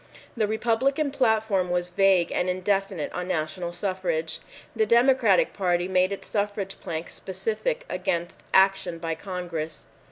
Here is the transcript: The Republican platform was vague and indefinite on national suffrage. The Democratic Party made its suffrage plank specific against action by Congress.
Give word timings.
The 0.35 0.47
Republican 0.47 1.11
platform 1.11 1.69
was 1.69 1.89
vague 1.91 2.31
and 2.31 2.49
indefinite 2.49 3.13
on 3.13 3.27
national 3.27 3.71
suffrage. 3.71 4.39
The 4.75 4.87
Democratic 4.87 5.53
Party 5.53 5.87
made 5.87 6.11
its 6.11 6.27
suffrage 6.27 6.79
plank 6.79 7.07
specific 7.07 7.85
against 7.87 8.41
action 8.51 8.97
by 8.97 9.13
Congress. 9.13 9.85